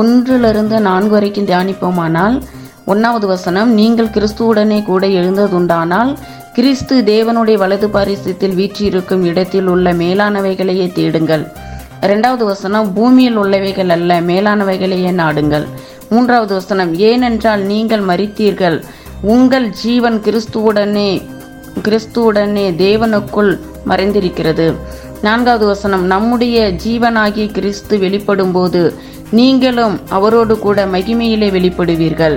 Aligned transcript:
ஒன்றிலிருந்து 0.00 0.76
நான்கு 0.80 1.14
வரைக்கும் 1.14 1.46
தியானிப்போமானால் 1.46 2.36
ஒன்றாவது 2.84 3.26
வசனம் 3.26 3.70
நீங்கள் 3.74 4.10
கிறிஸ்துவுடனே 4.10 4.78
கூட 4.82 5.06
எழுந்ததுண்டானால் 5.06 6.10
கிறிஸ்து 6.54 6.94
தேவனுடைய 7.04 7.56
வலது 7.58 7.88
பாரிசத்தில் 7.88 8.56
வீற்றிருக்கும் 8.56 9.24
இடத்தில் 9.24 9.66
உள்ள 9.66 9.92
மேலானவைகளையே 9.92 10.86
தேடுங்கள் 10.92 11.44
ரெண்டாவது 12.02 12.44
வசனம் 12.44 12.88
பூமியில் 12.92 13.36
உள்ளவைகள் 13.36 13.88
அல்ல 13.88 14.12
மேலானவைகளையே 14.20 15.12
நாடுங்கள் 15.12 15.66
மூன்றாவது 16.10 16.52
வசனம் 16.54 16.92
ஏனென்றால் 17.02 17.62
நீங்கள் 17.64 18.02
மறித்தீர்கள் 18.02 18.78
உங்கள் 19.22 19.68
ஜீவன் 19.82 20.18
கிறிஸ்துவுடனே 20.20 21.10
கிறிஸ்துவுடனே 21.82 22.66
தேவனுக்குள் 22.76 23.52
மறைந்திருக்கிறது 23.86 24.66
நான்காவது 25.22 25.66
வசனம் 25.66 26.04
நம்முடைய 26.06 26.58
ஜீவனாகி 26.84 27.44
கிறிஸ்து 27.52 27.94
வெளிப்படும் 27.98 28.52
போது 28.52 28.82
நீங்களும் 29.32 29.94
அவரோடு 30.10 30.54
கூட 30.58 30.80
மகிமையிலே 30.86 31.48
வெளிப்படுவீர்கள் 31.52 32.36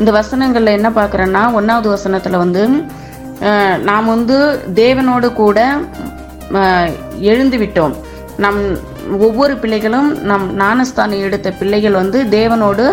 இந்த 0.00 0.10
வசனங்களில் 0.10 0.76
என்ன 0.78 0.88
பார்க்குறேன்னா 0.90 1.42
ஒன்றாவது 1.52 1.88
வசனத்தில் 1.88 2.36
வந்து 2.36 2.62
நாம் 3.82 4.06
வந்து 4.06 4.36
தேவனோடு 4.74 5.28
கூட 5.34 5.58
எழுந்து 7.28 7.56
விட்டோம் 7.58 7.94
நம் 8.38 8.60
ஒவ்வொரு 9.20 9.54
பிள்ளைகளும் 9.56 10.08
நம் 10.22 10.46
ஞானஸ்தானம் 10.56 11.24
எடுத்த 11.24 11.48
பிள்ளைகள் 11.52 11.92
வந்து 11.92 12.18
தேவனோடு 12.30 12.84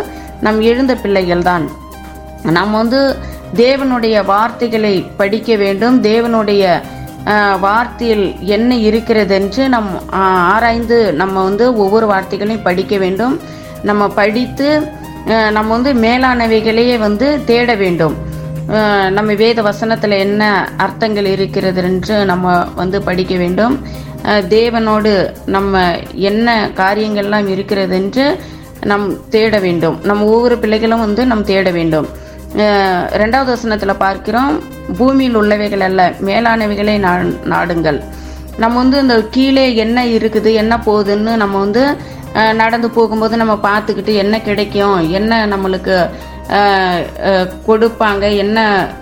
நம் 0.42 0.60
எழுந்த 0.62 0.94
பிள்ளைகள் 0.96 1.44
தான் 1.44 1.66
நாம் 2.52 2.74
வந்து 2.74 3.00
தேவனுடைய 3.56 4.16
வார்த்தைகளை 4.26 4.96
படிக்க 5.18 5.52
வேண்டும் 5.56 5.98
தேவனுடைய 6.04 6.64
வார்த்தையில் 7.60 8.26
என்ன 8.48 8.76
இருக்கிறது 8.76 9.34
என்று 9.36 9.70
நம் 9.70 9.90
ஆராய்ந்து 10.48 11.14
நம்ம 11.14 11.44
வந்து 11.44 11.66
ஒவ்வொரு 11.76 12.08
வார்த்தைகளையும் 12.08 12.62
படிக்க 12.62 12.98
வேண்டும் 12.98 13.36
நம்ம 13.84 14.08
படித்து 14.08 14.68
நம்ம 15.52 15.68
வந்து 15.68 15.94
மேலானவைகளையே 15.94 16.98
வந்து 16.98 17.46
தேட 17.46 17.76
வேண்டும் 17.76 18.16
நம்ம 19.12 19.34
வேத 19.34 19.62
வசனத்தில் 19.62 20.16
என்ன 20.18 20.44
அர்த்தங்கள் 20.78 21.26
இருக்கிறது 21.26 21.82
என்று 21.84 22.26
நம்ம 22.26 22.54
வந்து 22.76 23.02
படிக்க 23.02 23.36
வேண்டும் 23.36 23.76
தேவனோடு 24.50 25.12
நம்ம 25.46 25.82
என்ன 26.12 26.70
காரியங்கள்லாம் 26.76 27.48
இருக்கிறது 27.48 27.96
என்று 27.96 28.26
நம் 28.82 29.20
தேட 29.30 29.60
வேண்டும் 29.60 30.02
நம்ம 30.04 30.26
ஒவ்வொரு 30.26 30.58
பிள்ளைகளும் 30.58 31.00
வந்து 31.00 31.26
நம் 31.26 31.44
தேட 31.44 31.70
வேண்டும் 31.72 32.08
ரெண்டாவது 33.14 33.50
வசனத்தில் 33.50 34.02
பார்க்கிறோம் 34.02 34.54
பூமியில் 34.94 35.36
உள்ளவைகள் 35.36 35.80
அல்ல 35.80 36.14
மேலானவைகளை 36.20 36.98
நாடுங்கள் 37.46 38.04
நம்ம 38.58 38.76
வந்து 38.78 39.02
இந்த 39.02 39.16
கீழே 39.32 39.76
என்ன 39.76 40.06
இருக்குது 40.06 40.54
என்ன 40.54 40.78
போகுதுன்னு 40.86 41.36
நம்ம 41.36 41.60
வந்து 41.60 41.98
நடந்து 42.54 42.90
போகும்போது 42.90 43.38
நம்ம 43.38 43.54
பார்த்துக்கிட்டு 43.54 44.14
என்ன 44.14 44.42
கிடைக்கும் 44.42 45.10
என்ன 45.10 45.46
நம்மளுக்கு 45.46 46.10
கொடுப்பாங்க 47.68 48.36
என்ன 48.36 48.88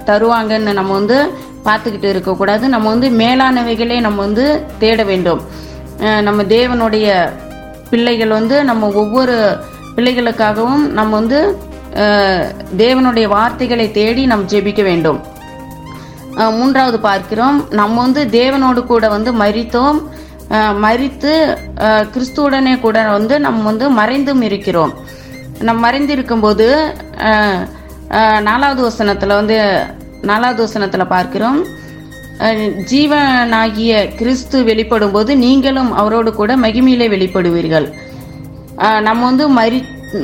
தருவாங்கன்னு 0.05 0.73
நம்ம 0.73 0.93
வந்து 0.93 1.29
பார்த்துக்கிட்டு 1.65 2.07
இருக்கக்கூடாது 2.09 2.69
நம்ம 2.69 2.89
வந்து 2.89 3.09
மேலானவைகளே 3.09 4.01
நம்ம 4.01 4.21
வந்து 4.21 4.65
தேட 4.79 5.03
வேண்டும் 5.03 5.41
நம்ம 6.21 6.43
தேவனுடைய 6.43 7.07
பிள்ளைகள் 7.89 8.29
வந்து 8.29 8.63
நம்ம 8.63 8.87
ஒவ்வொரு 8.87 9.59
பிள்ளைகளுக்காகவும் 9.95 10.91
நம்ம 10.91 11.19
வந்து 11.19 11.57
தேவனுடைய 12.77 13.27
வார்த்தைகளை 13.27 13.91
தேடி 13.91 14.25
நாம் 14.25 14.45
ஜெபிக்க 14.45 14.83
வேண்டும் 14.83 15.19
மூன்றாவது 16.53 16.97
பார்க்கிறோம் 16.99 17.57
நம்ம 17.71 17.95
வந்து 18.01 18.21
தேவனோடு 18.35 18.81
கூட 18.83 19.07
வந்து 19.07 19.31
மறித்தோம் 19.33 19.99
மறித்து 20.83 21.33
கிறிஸ்துவுடனே 22.13 22.73
கூட 22.79 22.97
வந்து 23.09 23.35
நம்ம 23.39 23.63
வந்து 23.63 23.85
மறைந்தும் 23.91 24.41
இருக்கிறோம் 24.41 24.93
நம் 25.59 25.83
மறைந்து 25.85 26.11
இருக்கும்போது 26.13 26.67
நாலாவது 28.41 28.81
வசனத்தில் 28.81 29.39
வந்து 29.39 29.57
நாலாவது 30.21 30.61
வசனத்தில் 30.61 31.11
பார்க்கிறோம் 31.13 31.59
ஜீவனாகிய 32.91 33.93
கிறிஸ்து 34.15 34.57
வெளிப்படும் 34.63 35.11
போது 35.11 35.31
நீங்களும் 35.37 35.91
அவரோடு 35.93 36.31
கூட 36.33 36.51
மகிமையிலே 36.57 37.07
வெளிப்படுவீர்கள் 37.07 37.87
நம்ம 39.03 39.19
வந்து 39.25 39.45
மறி 39.49 39.79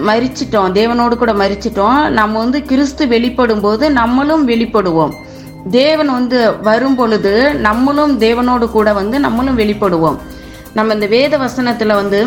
மறிச்சிட்டோம் 0.08 0.74
தேவனோடு 0.74 1.16
கூட 1.16 1.34
மறிச்சிட்டோம் 1.34 2.00
நம்ம 2.12 2.38
வந்து 2.40 2.60
கிறிஸ்து 2.64 3.04
வெளிப்படும் 3.08 3.62
போது 3.62 3.86
நம்மளும் 3.92 4.44
வெளிப்படுவோம் 4.48 5.14
தேவன் 5.72 6.12
வந்து 6.14 6.40
வரும் 6.62 6.96
பொழுது 6.96 7.34
நம்மளும் 7.60 8.14
தேவனோடு 8.20 8.66
கூட 8.72 8.90
வந்து 8.94 9.20
நம்மளும் 9.20 9.60
வெளிப்படுவோம் 9.60 10.20
நம்ம 10.74 10.94
இந்த 10.94 11.08
வேத 11.08 11.34
வசனத்தில் 11.38 11.94
வந்து 11.94 12.20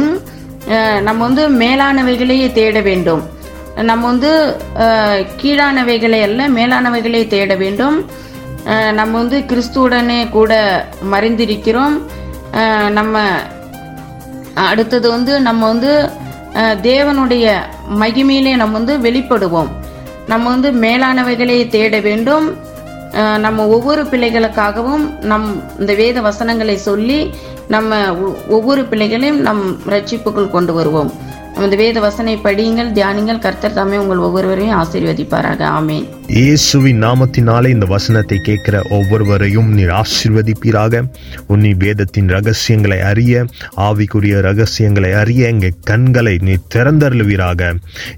நம்ம 1.03 1.21
வந்து 1.25 1.45
மேலானவைகளையே 1.49 2.53
தேட 2.53 2.81
வேண்டும் 2.81 3.23
நம்ம 3.83 4.03
வந்து 4.07 4.31
கீழானவைகளை 5.41 6.21
அல்ல 6.23 6.49
மேலானவைகளை 6.49 7.23
தேட 7.27 7.55
வேண்டும் 7.55 7.97
நம்ம 8.93 9.13
வந்து 9.19 9.39
கிறிஸ்துவுடனே 9.47 10.19
கூட 10.31 10.53
மறைந்திருக்கிறோம் 11.11 11.95
நம்ம 12.93 13.21
அடுத்தது 14.65 15.07
வந்து 15.11 15.41
நம்ம 15.41 15.63
வந்து 15.67 15.93
தேவனுடைய 16.83 17.47
மகிமையிலே 17.99 18.53
நம்ம 18.57 18.77
வந்து 18.79 18.97
வெளிப்படுவோம் 18.99 19.71
நம்ம 20.29 20.45
வந்து 20.51 20.71
மேலானவைகளை 20.73 21.69
தேட 21.69 22.01
வேண்டும் 22.01 22.47
நம்ம 23.39 23.67
ஒவ்வொரு 23.69 24.03
பிள்ளைகளுக்காகவும் 24.03 25.05
நம் 25.23 25.49
இந்த 25.79 25.95
வேத 25.95 26.21
வசனங்களை 26.21 26.77
சொல்லி 26.81 27.19
நம்ம 27.69 27.99
ஒவ்வொரு 28.49 28.83
பிள்ளைகளையும் 28.85 29.43
நம் 29.43 29.65
ரட்சிப்புக்குள் 29.87 30.55
கொண்டு 30.55 30.73
வருவோம் 30.73 31.13
இந்த 31.59 31.77
வேத 31.77 31.99
வசனை 32.01 32.35
படியுங்கள் 32.37 32.93
தியானிங்கள் 32.93 33.41
கர்த்தர் 33.41 33.75
தாமே 33.75 33.97
உங்கள் 33.97 34.23
ஒவ்வொருவரையும் 34.23 34.77
ஆசீர்வதிப்பாராக 34.79 35.63
ஆமேன் 35.71 36.07
இயேசுவின் 36.37 37.01
நாமத்தினாலே 37.03 37.69
இந்த 37.69 37.87
வசனத்தை 37.87 38.39
கேட்கிற 38.41 38.77
ஒவ்வொருவரையும் 38.91 39.69
நீர் 39.73 39.93
ஆசிர்வதிப்பீராக 39.93 41.03
உன்னி 41.49 41.73
வேதத்தின் 41.75 42.29
ரகசியங்களை 42.29 42.99
அறிய 43.03 43.45
ஆவிக்குரிய 43.87 44.41
ரகசியங்களை 44.41 45.13
அறிய 45.15 45.49
எங்கள் 45.49 45.79
கண்களை 45.85 46.37
நீ 46.43 46.57
திறந்தருளுவீராக 46.75 47.73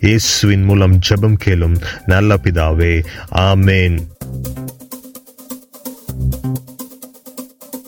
இயேசுவின் 0.01 0.65
மூலம் 0.65 0.99
ஜெபம் 1.01 1.41
கேளும் 1.45 1.79
நல்ல 2.07 2.39
பிதாவே 2.45 2.95
ஆமேன் 3.45 3.99